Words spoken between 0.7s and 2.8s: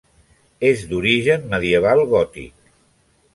d'origen medieval gòtic.